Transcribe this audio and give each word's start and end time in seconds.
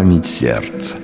память 0.00 0.24
сердца. 0.24 0.96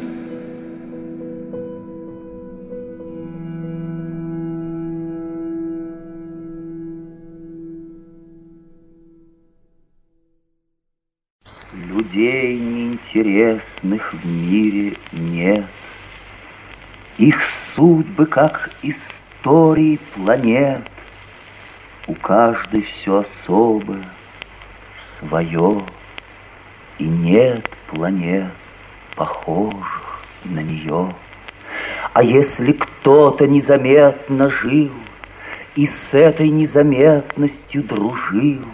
Людей 11.74 12.58
неинтересных 12.58 14.14
в 14.14 14.24
мире 14.24 14.96
нет. 15.12 15.66
Их 17.18 17.44
судьбы, 17.44 18.24
как 18.24 18.70
истории 18.82 20.00
планет, 20.14 20.80
У 22.08 22.14
каждой 22.14 22.80
все 22.80 23.18
особое, 23.18 24.08
свое, 25.18 25.82
И 26.98 27.04
нет 27.04 27.68
планет, 27.88 28.52
похожих 29.16 30.20
на 30.44 30.60
нее. 30.60 31.12
А 32.12 32.22
если 32.22 32.72
кто-то 32.72 33.46
незаметно 33.46 34.48
жил 34.50 34.92
И 35.74 35.86
с 35.86 36.14
этой 36.14 36.48
незаметностью 36.48 37.82
дружил, 37.82 38.64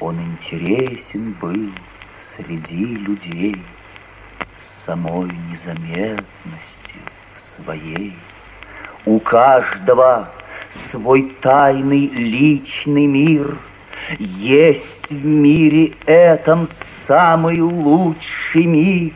Он 0.00 0.20
интересен 0.20 1.34
был 1.40 1.70
среди 2.18 2.84
людей 2.96 3.62
Самой 4.60 5.30
незаметностью 5.50 7.00
своей. 7.34 8.16
У 9.06 9.20
каждого 9.20 10.28
свой 10.70 11.30
тайный 11.40 12.06
личный 12.06 13.06
мир— 13.06 13.56
есть 14.18 15.10
в 15.10 15.24
мире 15.24 15.92
этом 16.06 16.66
самый 16.66 17.60
лучший 17.60 18.64
миг, 18.64 19.14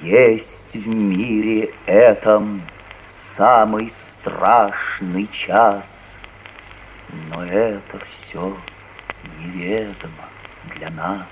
Есть 0.00 0.74
в 0.74 0.86
мире 0.88 1.70
этом 1.84 2.62
самый 3.06 3.90
страшный 3.90 5.28
час. 5.30 6.16
Но 7.28 7.44
это 7.44 7.98
все 8.06 8.56
неведомо 9.38 10.28
для 10.76 10.90
нас. 10.90 11.26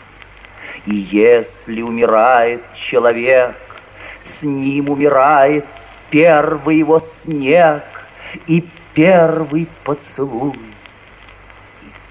И 0.85 0.95
если 0.95 1.81
умирает 1.81 2.63
человек, 2.75 3.57
С 4.21 4.43
ним 4.43 4.91
умирает 4.91 5.65
первый 6.11 6.79
его 6.79 6.99
снег 6.99 7.85
И 8.49 8.67
первый 8.93 9.69
поцелуй 9.85 10.59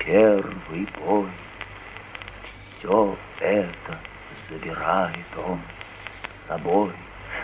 первый 0.08 0.88
бой. 1.00 1.28
Все 2.46 3.16
это 3.40 3.98
забирает 4.48 5.28
он 5.46 5.60
с 6.12 6.46
собой. 6.48 6.92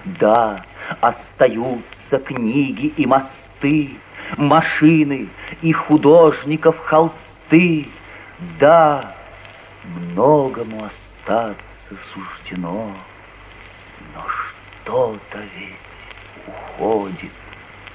Да, 0.06 0.61
остаются 1.02 2.17
книги 2.17 2.88
и 2.88 3.06
мосты, 3.06 3.97
Машины 4.38 5.28
и 5.61 5.73
художников 5.73 6.80
холсты. 6.80 7.89
Да, 8.59 9.14
многому 9.84 10.86
остаться 10.86 11.95
суждено, 12.14 12.91
Но 14.16 14.25
что-то 14.28 15.39
ведь 15.56 16.47
уходит 16.47 17.31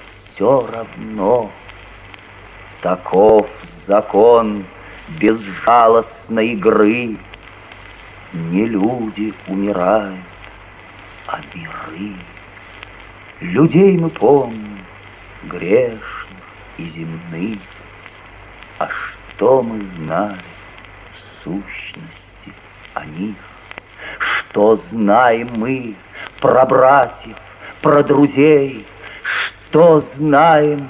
все 0.05 0.65
равно. 0.67 1.51
Таков 2.81 3.58
закон 3.89 4.63
безжалостной 5.19 6.49
игры. 6.49 7.17
Не 8.33 8.65
люди 8.67 9.33
умирают, 9.47 10.19
а 11.25 11.39
миры. 11.55 12.13
Людей 13.41 13.97
мы 13.97 14.11
помним, 14.11 14.77
грешных 15.45 16.43
и 16.77 16.87
земных, 16.87 17.59
А 18.77 18.87
что 18.89 19.63
мы 19.63 19.81
знали 19.81 20.51
в 21.15 21.19
сущности 21.43 22.53
о 22.93 23.03
них? 23.05 23.37
Что 24.19 24.77
знаем 24.77 25.49
мы 25.55 25.95
про 26.39 26.63
братьев, 26.67 27.37
про 27.81 28.03
друзей? 28.03 28.85
Что 29.23 29.99
знаем 29.99 30.87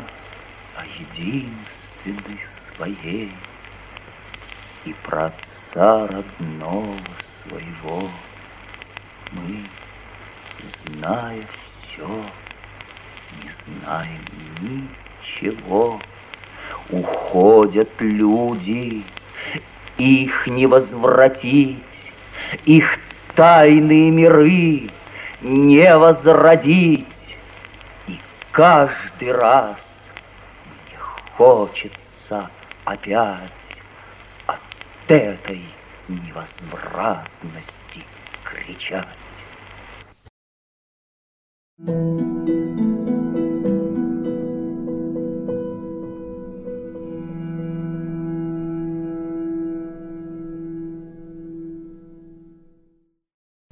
о 0.75 0.83
единственной 0.99 2.39
своей 2.79 3.31
И 4.85 4.93
про 5.03 5.25
отца 5.25 6.07
родного 6.07 6.97
своего 7.21 8.09
Мы, 9.31 9.65
зная 10.85 11.45
все, 11.61 12.07
не 13.43 13.51
знаем 13.51 14.21
ничего. 14.61 15.99
Уходят 16.89 17.89
люди, 17.99 19.03
их 19.97 20.47
не 20.47 20.65
возвратить, 20.65 22.11
Их 22.65 22.97
тайные 23.35 24.09
миры 24.09 24.89
не 25.41 25.97
возродить. 25.97 27.37
И 28.07 28.19
каждый 28.51 29.31
раз 29.33 30.09
мне 30.65 30.97
хочется 31.37 32.49
опять 32.89 33.77
от 34.47 34.59
этой 35.07 35.61
невозвратности 36.07 38.03
кричать. 38.43 39.05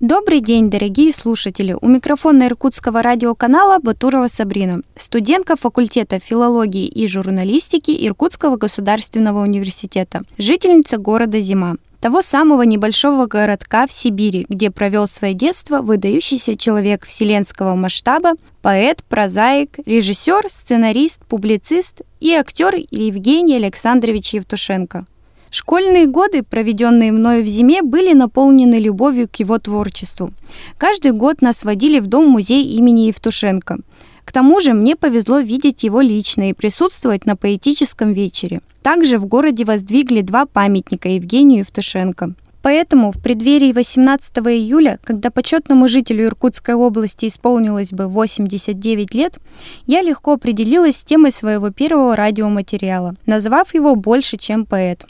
Добрый 0.09 0.39
день, 0.39 0.69
дорогие 0.69 1.11
слушатели! 1.11 1.75
У 1.81 1.85
микрофона 1.89 2.47
Иркутского 2.47 3.03
радиоканала 3.03 3.79
Батурова 3.79 4.27
Сабрина, 4.27 4.79
студентка 4.95 5.57
факультета 5.57 6.17
филологии 6.17 6.87
и 6.87 7.09
журналистики 7.09 7.91
Иркутского 8.07 8.55
государственного 8.55 9.41
университета, 9.41 10.21
жительница 10.37 10.97
города 10.97 11.41
Зима, 11.41 11.75
того 11.99 12.21
самого 12.21 12.61
небольшого 12.61 13.25
городка 13.25 13.85
в 13.85 13.91
Сибири, 13.91 14.45
где 14.47 14.71
провел 14.71 15.07
свое 15.07 15.33
детство 15.33 15.81
выдающийся 15.81 16.55
человек 16.55 17.05
вселенского 17.05 17.75
масштаба, 17.75 18.35
поэт, 18.61 19.03
прозаик, 19.09 19.71
режиссер, 19.85 20.45
сценарист, 20.47 21.21
публицист 21.25 22.03
и 22.21 22.31
актер 22.31 22.75
Евгений 22.91 23.57
Александрович 23.57 24.35
Евтушенко– 24.35 25.05
Школьные 25.49 26.07
годы, 26.07 26.43
проведенные 26.43 27.11
мною 27.11 27.43
в 27.43 27.47
зиме, 27.47 27.81
были 27.81 28.13
наполнены 28.13 28.75
любовью 28.75 29.29
к 29.29 29.37
его 29.37 29.57
творчеству. 29.59 30.31
Каждый 30.77 31.11
год 31.11 31.41
нас 31.41 31.63
водили 31.63 31.99
в 31.99 32.07
дом-музей 32.07 32.63
имени 32.63 33.01
Евтушенко. 33.01 33.77
К 34.25 34.31
тому 34.33 34.59
же 34.59 34.73
мне 34.73 34.97
повезло 34.97 35.39
видеть 35.39 35.83
его 35.83 36.01
лично 36.01 36.49
и 36.49 36.53
присутствовать 36.53 37.25
на 37.25 37.37
поэтическом 37.37 38.11
вечере. 38.11 38.61
Также 38.81 39.17
в 39.17 39.25
городе 39.25 39.63
воздвигли 39.63 40.21
два 40.21 40.45
памятника 40.45 41.07
Евгению 41.09 41.59
Евтушенко. 41.59 42.33
Поэтому 42.61 43.13
в 43.13 43.21
преддверии 43.21 43.71
18 43.71 44.39
июля, 44.39 44.99
когда 45.03 45.31
почетному 45.31 45.87
жителю 45.87 46.25
Иркутской 46.25 46.75
области 46.75 47.27
исполнилось 47.27 47.93
бы 47.93 48.07
89 48.07 49.13
лет, 49.13 49.37
я 49.85 50.01
легко 50.01 50.33
определилась 50.33 50.97
с 50.97 51.05
темой 51.05 51.31
своего 51.31 51.69
первого 51.69 52.17
радиоматериала, 52.17 53.15
назвав 53.25 53.73
его 53.73 53.95
«Больше, 53.95 54.35
чем 54.35 54.65
поэт». 54.65 55.05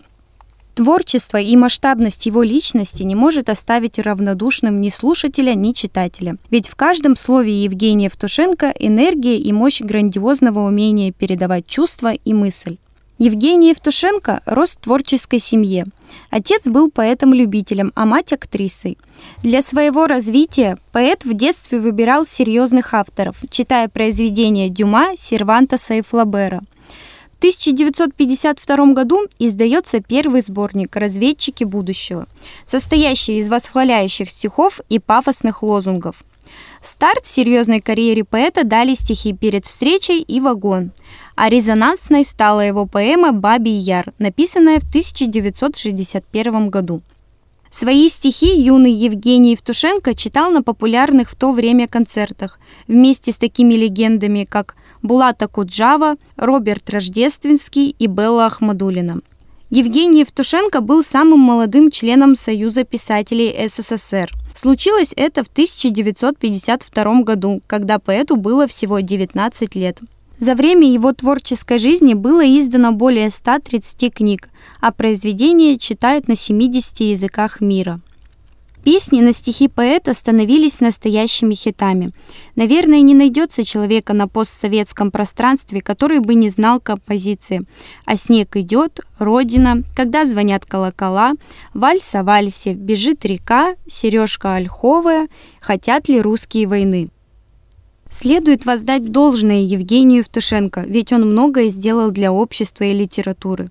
Творчество 0.77 1.37
и 1.37 1.55
масштабность 1.55 2.27
его 2.27 2.43
личности 2.43 3.01
не 3.01 3.15
может 3.15 3.49
оставить 3.49 3.97
равнодушным 3.97 4.79
ни 4.79 4.89
слушателя, 4.89 5.55
ни 5.55 5.71
читателя. 5.71 6.37
Ведь 6.51 6.69
в 6.69 6.75
каждом 6.75 7.15
слове 7.15 7.63
Евгения 7.63 8.05
Евтушенко 8.05 8.75
энергия 8.77 9.37
и 9.37 9.51
мощь 9.51 9.81
грандиозного 9.81 10.59
умения 10.59 11.11
передавать 11.11 11.65
чувства 11.65 12.13
и 12.13 12.31
мысль. 12.31 12.77
Евгений 13.17 13.69
Евтушенко 13.69 14.41
рос 14.45 14.75
в 14.75 14.81
творческой 14.81 15.39
семье. 15.39 15.85
Отец 16.29 16.67
был 16.67 16.91
поэтом-любителем, 16.91 17.91
а 17.95 18.05
мать– 18.05 18.31
актрисой. 18.33 18.99
Для 19.41 19.63
своего 19.63 20.05
развития 20.05 20.77
поэт 20.91 21.25
в 21.25 21.33
детстве 21.33 21.79
выбирал 21.79 22.23
серьезных 22.23 22.93
авторов, 22.93 23.37
читая 23.49 23.89
произведения 23.89 24.69
Дюма, 24.69 25.15
Сервантеса 25.17 25.95
и 25.95 26.03
Флабера– 26.03 26.61
в 27.37 27.39
1952 27.39 28.93
году 28.93 29.27
издается 29.37 29.99
первый 30.01 30.41
сборник 30.41 30.95
«Разведчики 30.95 31.63
будущего», 31.65 32.25
состоящий 32.65 33.37
из 33.37 33.47
восхваляющих 33.47 34.31
стихов 34.31 34.81
и 34.89 34.97
пафосных 34.97 35.61
лозунгов. 35.61 36.23
Старт 36.81 37.27
серьезной 37.27 37.79
карьере 37.79 38.23
поэта 38.23 38.63
дали 38.63 38.95
стихи 38.95 39.33
«Перед 39.33 39.65
встречей» 39.65 40.19
и 40.19 40.39
«Вагон», 40.39 40.89
а 41.35 41.49
резонансной 41.49 42.25
стала 42.25 42.61
его 42.61 42.87
поэма 42.87 43.33
«Бабий 43.33 43.77
Яр», 43.77 44.11
написанная 44.17 44.79
в 44.79 44.89
1961 44.89 46.69
году. 46.71 47.03
Свои 47.69 48.09
стихи 48.09 48.59
юный 48.59 48.93
Евгений 48.93 49.51
Евтушенко 49.51 50.15
читал 50.15 50.49
на 50.49 50.63
популярных 50.63 51.29
в 51.29 51.35
то 51.35 51.51
время 51.51 51.87
концертах 51.87 52.59
вместе 52.87 53.31
с 53.31 53.37
такими 53.37 53.75
легендами, 53.75 54.43
как 54.49 54.75
Булата 55.01 55.47
Куджава, 55.47 56.15
Роберт 56.35 56.89
Рождественский 56.89 57.95
и 57.97 58.07
Белла 58.07 58.47
Ахмадулина. 58.47 59.21
Евгений 59.69 60.21
Евтушенко 60.21 60.79
был 60.79 61.03
самым 61.03 61.39
молодым 61.39 61.91
членом 61.91 62.35
Союза 62.35 62.85
писателей 62.85 63.67
СССР. 63.67 64.31
Случилось 64.55 65.13
это 65.15 65.43
в 65.43 65.47
1952 65.47 67.21
году, 67.21 67.61
когда 67.67 67.99
поэту 67.99 68.37
было 68.37 68.65
всего 68.65 68.99
19 69.01 69.75
лет. 69.75 69.99
За 70.39 70.55
время 70.55 70.89
его 70.89 71.13
творческой 71.13 71.79
жизни 71.79 72.13
было 72.13 72.45
издано 72.45 72.91
более 72.91 73.29
130 73.29 74.13
книг, 74.13 74.49
а 74.81 74.91
произведения 74.91 75.77
читают 75.77 76.27
на 76.27 76.35
70 76.35 77.01
языках 77.01 77.59
мира. 77.59 77.99
Песни 78.87 79.19
на 79.19 79.33
стихи 79.33 79.67
поэта 79.67 80.13
становились 80.13 80.79
настоящими 80.79 81.53
хитами. 81.53 82.13
Наверное, 82.55 83.01
не 83.01 83.15
найдется 83.15 83.65
человека 83.65 84.13
на 84.13 84.29
постсоветском 84.29 85.11
пространстве, 85.11 85.81
который 85.81 86.19
бы 86.19 86.35
не 86.35 86.47
знал 86.47 86.79
композиции 86.79 87.65
«А 88.05 88.15
снег 88.15 88.55
идет», 88.55 89.01
«Родина», 89.19 89.83
«Когда 89.93 90.23
звонят 90.23 90.65
колокола», 90.65 91.33
«Вальс 91.73 92.15
о 92.15 92.23
вальсе», 92.23 92.75
«Бежит 92.75 93.25
река», 93.25 93.75
«Сережка 93.87 94.55
ольховая», 94.55 95.27
«Хотят 95.59 96.07
ли 96.07 96.21
русские 96.21 96.65
войны». 96.65 97.09
Следует 98.09 98.65
воздать 98.65 99.11
должное 99.11 99.61
Евгению 99.61 100.19
Евтушенко, 100.19 100.85
ведь 100.87 101.11
он 101.11 101.29
многое 101.29 101.67
сделал 101.67 102.11
для 102.11 102.31
общества 102.31 102.85
и 102.85 102.93
литературы. 102.93 103.69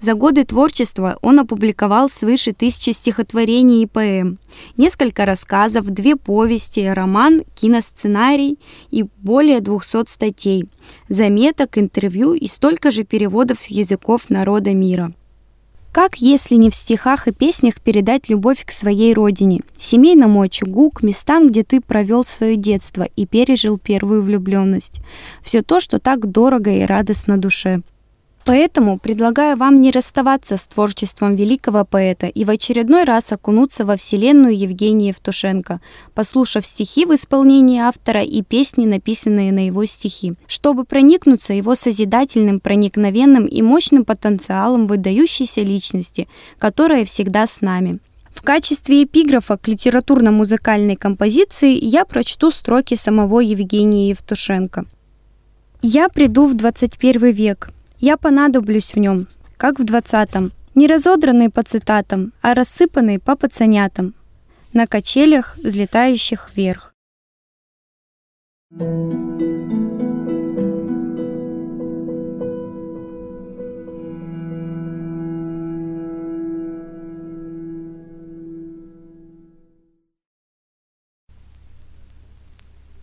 За 0.00 0.14
годы 0.14 0.44
творчества 0.44 1.18
он 1.22 1.38
опубликовал 1.38 2.08
свыше 2.08 2.52
тысячи 2.52 2.90
стихотворений 2.90 3.82
и 3.82 3.86
поэм, 3.86 4.38
несколько 4.76 5.24
рассказов, 5.24 5.86
две 5.86 6.16
повести, 6.16 6.80
роман, 6.80 7.42
киносценарий 7.54 8.58
и 8.90 9.04
более 9.18 9.60
200 9.60 10.10
статей, 10.10 10.68
заметок, 11.08 11.78
интервью 11.78 12.34
и 12.34 12.48
столько 12.48 12.90
же 12.90 13.04
переводов 13.04 13.60
с 13.60 13.66
языков 13.66 14.30
народа 14.30 14.74
мира. 14.74 15.14
Как, 15.96 16.16
если 16.16 16.56
не 16.56 16.68
в 16.68 16.74
стихах 16.74 17.26
и 17.26 17.32
песнях 17.32 17.80
передать 17.80 18.28
любовь 18.28 18.66
к 18.66 18.70
своей 18.70 19.14
родине, 19.14 19.62
семейному 19.78 20.42
очагу, 20.42 20.90
к 20.90 21.02
местам, 21.02 21.48
где 21.48 21.64
ты 21.64 21.80
провел 21.80 22.22
свое 22.22 22.56
детство 22.56 23.04
и 23.16 23.24
пережил 23.24 23.78
первую 23.78 24.20
влюбленность? 24.20 25.00
Все 25.40 25.62
то, 25.62 25.80
что 25.80 25.98
так 25.98 26.30
дорого 26.30 26.70
и 26.70 26.82
радостно 26.82 27.38
душе. 27.38 27.80
Поэтому 28.46 28.96
предлагаю 28.96 29.56
вам 29.56 29.74
не 29.74 29.90
расставаться 29.90 30.56
с 30.56 30.68
творчеством 30.68 31.34
великого 31.34 31.84
поэта 31.84 32.28
и 32.28 32.44
в 32.44 32.50
очередной 32.50 33.02
раз 33.02 33.32
окунуться 33.32 33.84
во 33.84 33.96
вселенную 33.96 34.56
Евгения 34.56 35.08
Евтушенко, 35.08 35.80
послушав 36.14 36.64
стихи 36.64 37.06
в 37.06 37.14
исполнении 37.16 37.80
автора 37.80 38.22
и 38.22 38.42
песни, 38.42 38.86
написанные 38.86 39.50
на 39.50 39.66
его 39.66 39.84
стихи, 39.84 40.34
чтобы 40.46 40.84
проникнуться 40.84 41.54
его 41.54 41.74
созидательным, 41.74 42.60
проникновенным 42.60 43.46
и 43.46 43.62
мощным 43.62 44.04
потенциалом 44.04 44.86
выдающейся 44.86 45.62
личности, 45.62 46.28
которая 46.60 47.04
всегда 47.04 47.48
с 47.48 47.60
нами. 47.62 47.98
В 48.32 48.42
качестве 48.42 49.02
эпиграфа 49.02 49.56
к 49.56 49.66
литературно-музыкальной 49.66 50.94
композиции 50.94 51.76
я 51.84 52.04
прочту 52.04 52.52
строки 52.52 52.94
самого 52.94 53.40
Евгения 53.40 54.10
Евтушенко. 54.10 54.84
«Я 55.82 56.08
приду 56.08 56.46
в 56.46 56.54
21 56.54 57.32
век, 57.32 57.70
я 57.98 58.16
понадоблюсь 58.16 58.94
в 58.94 58.98
нем, 58.98 59.26
как 59.56 59.78
в 59.78 59.84
двадцатом, 59.84 60.52
не 60.74 60.86
разодранный 60.86 61.50
по 61.50 61.62
цитатам, 61.62 62.32
а 62.42 62.54
рассыпанный 62.54 63.18
по 63.18 63.36
пацанятам, 63.36 64.14
на 64.72 64.86
качелях, 64.86 65.56
взлетающих 65.56 66.50
вверх. 66.54 66.94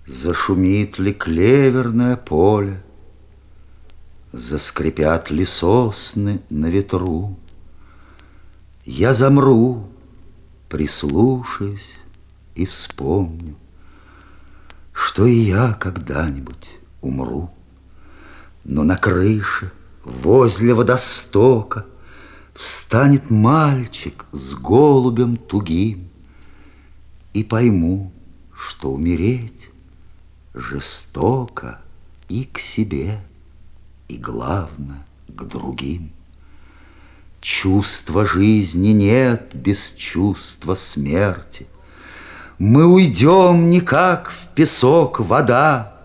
Зашумит 0.06 1.00
ли 1.00 1.14
клеверное 1.14 2.16
поле, 2.18 2.84
Заскрипят 4.34 5.30
ли 5.30 5.46
сосны 5.46 6.42
на 6.50 6.66
ветру, 6.66 7.38
Я 8.84 9.14
замру, 9.14 9.88
прислушаюсь 10.70 12.00
и 12.56 12.66
вспомню, 12.66 13.56
Что 14.92 15.28
и 15.28 15.36
я 15.36 15.74
когда-нибудь 15.74 16.68
умру. 17.02 17.52
Но 18.64 18.84
на 18.84 18.98
крыше, 18.98 19.72
возле 20.04 20.74
водостока, 20.74 21.86
Встанет 22.56 23.30
мальчик 23.30 24.26
с 24.32 24.56
голубем 24.56 25.38
тугим, 25.38 26.10
И 27.34 27.44
пойму, 27.44 28.12
что 28.58 28.92
умереть 28.94 29.70
жестоко 30.56 31.82
и 32.30 32.46
к 32.46 32.58
себе– 32.58 33.22
и, 34.08 34.18
главное, 34.18 35.06
к 35.28 35.44
другим. 35.44 36.12
Чувства 37.42 38.26
жизни 38.26 38.90
нет 38.90 39.52
без 39.54 39.94
чувства 39.94 40.76
смерти. 40.76 41.68
Мы 42.58 42.86
уйдем 42.86 43.70
не 43.70 43.82
как 43.82 44.30
в 44.30 44.48
песок 44.56 45.20
вода, 45.20 45.98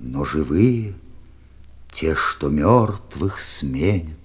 но 0.00 0.24
живые, 0.24 0.94
те, 1.92 2.16
что 2.16 2.48
мертвых 2.48 3.40
сменят, 3.40 4.16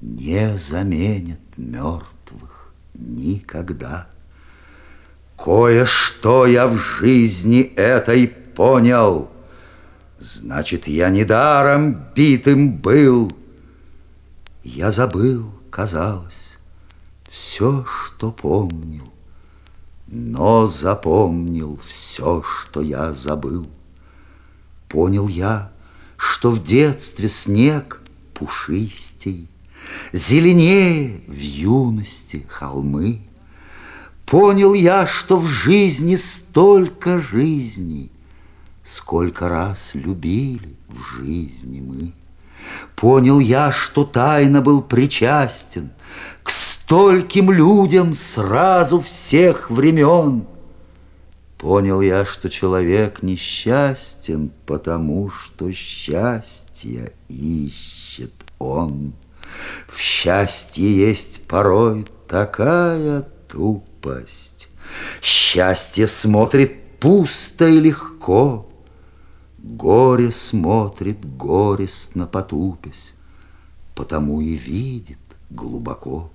не 0.00 0.56
заменят 0.58 1.40
мертвых 1.56 2.72
никогда. 2.94 4.06
Кое-что 5.36 6.46
я 6.46 6.68
в 6.68 6.76
жизни 6.76 7.60
этой 7.60 8.28
понял— 8.28 9.30
Значит, 10.18 10.88
я 10.88 11.10
недаром 11.10 12.04
битым 12.14 12.72
был. 12.72 13.32
Я 14.64 14.90
забыл, 14.90 15.50
казалось, 15.70 16.58
все, 17.30 17.84
что 17.84 18.32
помнил, 18.32 19.12
Но 20.06 20.66
запомнил 20.66 21.78
все, 21.86 22.42
что 22.42 22.80
я 22.80 23.12
забыл. 23.12 23.66
Понял 24.88 25.28
я, 25.28 25.70
что 26.16 26.50
в 26.50 26.64
детстве 26.64 27.28
снег 27.28 28.00
пушистей, 28.34 29.48
Зеленее 30.12 31.20
в 31.26 31.38
юности 31.38 32.46
холмы. 32.48 33.20
Понял 34.24 34.74
я, 34.74 35.06
что 35.06 35.36
в 35.36 35.46
жизни 35.46 36.16
столько 36.16 37.20
жизней, 37.20 38.10
Сколько 38.86 39.48
раз 39.48 39.94
любили 39.94 40.76
в 40.88 41.02
жизни 41.02 41.80
мы. 41.80 42.12
Понял 42.94 43.40
я, 43.40 43.72
что 43.72 44.04
тайно 44.04 44.60
был 44.62 44.80
причастен 44.80 45.90
К 46.44 46.50
стольким 46.50 47.50
людям 47.50 48.14
сразу 48.14 49.00
всех 49.00 49.70
времен. 49.70 50.46
Понял 51.58 52.00
я, 52.00 52.24
что 52.24 52.48
человек 52.48 53.22
несчастен, 53.22 54.52
Потому 54.66 55.30
что 55.30 55.72
счастье 55.72 57.12
ищет 57.28 58.32
он. 58.60 59.14
В 59.88 59.98
счастье 59.98 60.96
есть 60.96 61.42
порой 61.48 62.06
такая 62.28 63.26
тупость. 63.48 64.68
Счастье 65.20 66.06
смотрит 66.06 66.98
пусто 67.00 67.66
и 67.66 67.80
легко, 67.80 68.68
Горе 69.66 70.30
смотрит 70.30 71.36
горестно 71.36 72.26
потупясь, 72.28 73.14
Потому 73.96 74.40
и 74.40 74.54
видит 74.54 75.18
глубоко. 75.50 76.30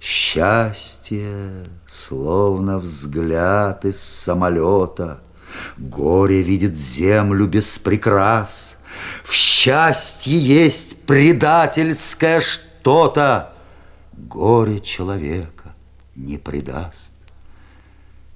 Счастье, 0.00 1.64
словно 1.88 2.78
взгляд 2.78 3.84
из 3.84 4.00
самолета, 4.00 5.22
Горе 5.76 6.42
видит 6.42 6.76
землю 6.76 7.48
без 7.48 7.80
прикрас. 7.80 8.76
В 9.24 9.32
счастье 9.32 10.38
есть 10.38 11.02
предательское 11.02 12.40
что-то, 12.40 13.54
Горе 14.12 14.78
человека 14.78 15.74
не 16.14 16.38
предаст. 16.38 17.12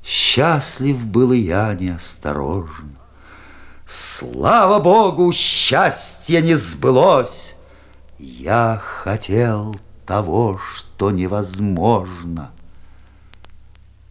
Счастлив 0.03 0.97
был 1.05 1.33
и 1.33 1.39
я 1.39 1.73
неосторожно, 1.75 2.99
Слава 3.87 4.81
Богу, 4.81 5.33
счастье 5.33 6.43
не 6.43 6.57
сбылось. 6.57 7.55
Я 8.19 8.83
хотел 8.83 9.77
того, 10.05 10.59
что 10.59 11.13
невозможно. 11.13 12.51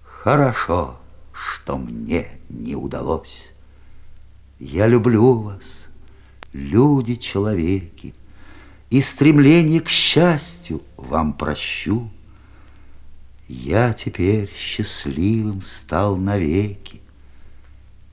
Хорошо, 0.02 0.98
что 1.34 1.78
мне 1.78 2.28
не 2.48 2.76
удалось. 2.76 3.52
Я 4.60 4.88
люблю 4.88 5.34
вас, 5.42 5.88
люди-человеки, 6.54 8.14
И 8.90 9.02
стремление 9.02 9.82
к 9.82 9.90
счастью 9.90 10.84
вам 10.96 11.34
прощу. 11.34 12.10
Я 13.50 13.92
теперь 13.92 14.50
счастливым 14.54 15.62
стал 15.64 16.16
навеки, 16.16 17.02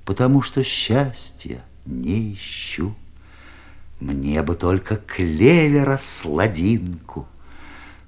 Потому 0.05 0.43
что 0.43 0.65
счастья 0.65 1.63
не 1.87 2.35
ищу. 2.35 2.95
Мне 4.01 4.43
бы 4.43 4.57
только 4.57 4.97
клевера 4.97 5.97
сладинку 5.97 7.29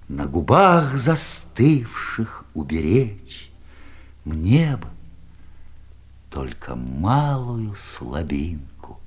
На 0.09 0.27
губах 0.27 0.95
застывших 0.97 2.45
уберечь. 2.53 3.51
Мне 4.25 4.77
бы 4.77 4.89
только 6.31 6.75
малую 6.75 7.75
слабинку 7.77 8.99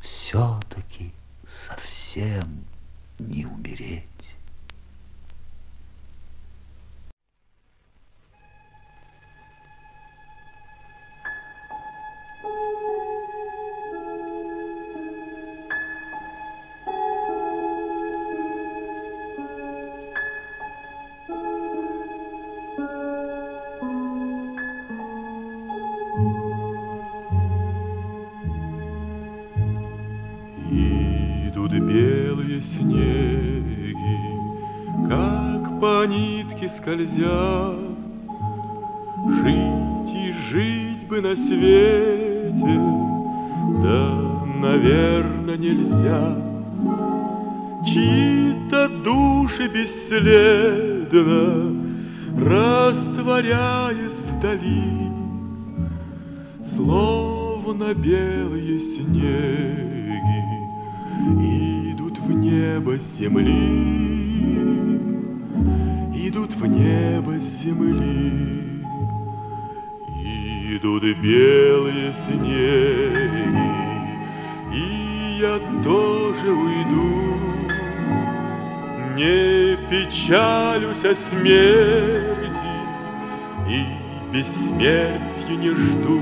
Все-таки 0.00 1.12
совсем 1.46 2.64
не 3.18 3.46
умереть. 3.46 4.33
Скользя. 36.84 37.74
Жить 39.26 40.12
и 40.14 40.32
жить 40.50 41.06
бы 41.08 41.20
на 41.20 41.34
свете, 41.34 42.80
да, 43.82 44.44
наверное, 44.60 45.56
нельзя. 45.56 46.36
Чьи-то 47.86 48.88
души 49.02 49.68
бесследно, 49.68 51.22
растворяясь 52.38 54.20
вдали, 54.30 55.10
Словно 56.62 57.94
белые 57.94 58.80
снеги 58.80 59.94
идут 61.40 61.93
в 62.24 62.32
небо 62.32 62.96
земли 62.98 64.04
идут 66.34 66.52
в 66.54 66.66
небо 66.66 67.38
с 67.38 67.62
земли. 67.62 68.82
Идут 70.76 71.04
белые 71.22 72.12
снеги, 72.14 73.54
и 74.74 75.38
я 75.40 75.60
тоже 75.84 76.50
уйду. 76.50 77.36
Не 79.14 79.76
печалюсь 79.88 81.04
о 81.04 81.14
смерти 81.14 82.72
и 83.68 83.84
бессмертия 84.32 85.56
не 85.56 85.70
жду. 85.70 86.20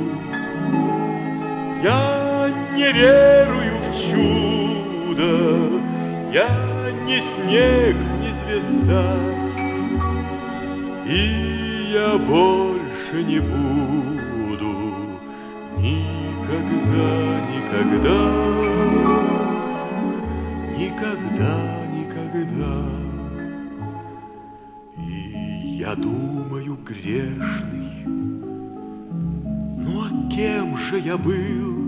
Я 1.83 2.51
не 2.75 2.93
верую 2.93 3.79
в 3.79 3.89
чудо, 3.97 5.82
я 6.33 6.91
не 7.05 7.21
снег, 7.21 7.97
не 8.21 8.33
звезда. 8.41 9.17
И 11.07 11.93
я 11.93 12.17
больше 12.17 13.23
не 13.23 13.39
буду 13.41 14.73
никогда, 15.79 17.11
никогда, 17.53 18.21
никогда, 20.79 21.55
никогда. 21.93 22.75
И 24.97 25.77
я 25.79 25.95
думаю, 25.95 26.79
грешный, 26.83 28.07
ну 29.77 30.05
а 30.05 30.31
кем 30.31 30.79
же 30.79 30.99
я 30.99 31.19
был, 31.19 31.82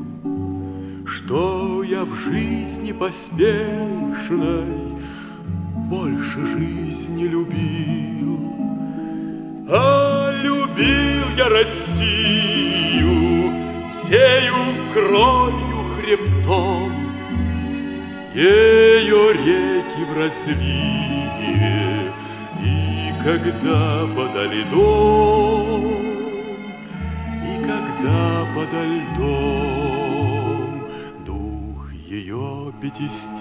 что 1.25 1.83
я 1.83 2.05
в 2.05 2.15
жизни 2.15 2.93
поспешной 2.93 4.67
больше 5.89 6.45
жизни 6.45 7.25
любил? 7.25 8.41
А 9.71 10.31
любил 10.43 11.25
я 11.39 11.49
Россию 11.49 13.15
всею 13.91 14.55
кровью 14.93 15.85
хребтом, 15.97 16.93
Ее 18.35 19.33
реки 19.33 20.05
в 20.05 20.19
разливе, 20.19 22.13
И 22.63 23.13
когда 23.23 24.07
подо 24.15 24.45
льдом, 24.45 26.05
И 27.43 27.57
когда 27.65 28.47
подо 28.55 28.85
льдом 28.85 29.74
ее 32.15 32.73
пятистенок, 32.81 33.41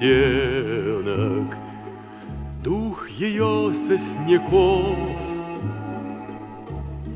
Дух 2.64 3.10
ее 3.10 3.74
сосняков— 3.74 5.20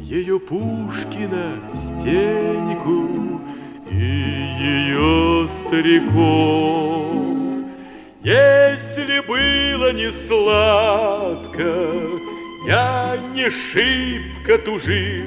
ее 0.07 0.39
Пушкина 0.39 1.59
стеньку 1.73 3.41
и 3.89 3.95
ее 3.95 5.47
стариков. 5.49 7.15
Если 8.23 9.19
было 9.27 9.91
не 9.93 10.11
сладко, 10.11 11.91
я 12.67 13.17
не 13.33 13.49
шибко 13.49 14.57
тужил, 14.59 15.25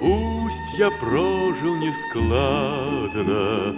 Пусть 0.00 0.78
я 0.78 0.90
прожил 0.90 1.76
нескладно, 1.76 3.74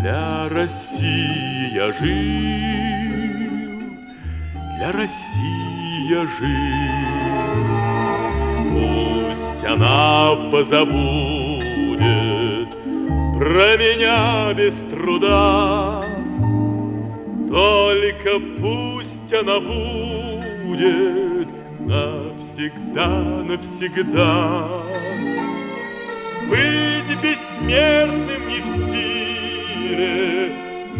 для 0.00 0.48
России 0.48 1.74
я 1.74 1.92
жил, 1.92 2.06
для 4.76 4.92
России 4.92 6.08
я 6.10 6.26
жил. 6.26 6.96
Пусть 8.72 9.64
она 9.64 10.36
позабудет 10.50 12.06
про 13.38 13.76
меня 13.76 14.52
без 14.54 14.74
труда. 14.90 16.04
Только 17.48 18.40
пусть 18.60 19.32
она 19.32 19.60
будет 19.60 21.48
навсегда, 21.80 23.08
навсегда. 23.44 24.68
Быть 26.48 27.16
бессмертным 27.22 28.46
не 28.48 28.60
в 28.60 28.85
силе, 29.86 30.52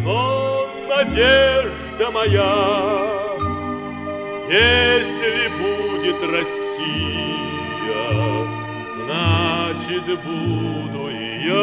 но 0.04 0.66
надежда 0.88 2.10
моя, 2.10 2.54
если 4.48 5.48
будет 5.58 6.20
Россия 6.22 6.76
значит, 8.94 10.04
буду 10.24 11.08
и 11.08 11.46
я, 11.46 11.62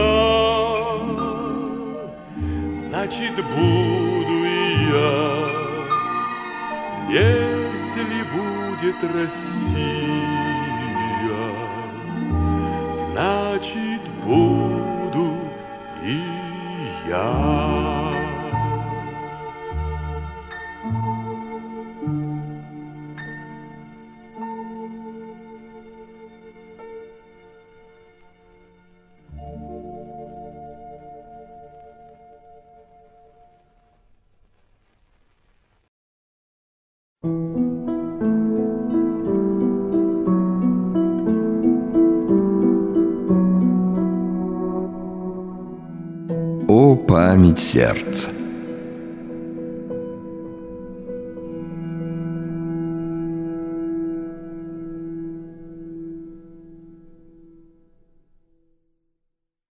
значит, 2.72 3.36
буду 3.56 4.36
и 4.44 4.58
я, 4.92 5.14
если 7.10 8.20
будет 8.34 9.00
Россия, 9.14 9.84
значит, 12.90 14.04
буду 14.26 14.73
я. 17.14 17.73
Память 47.24 47.58
сердца! 47.58 48.43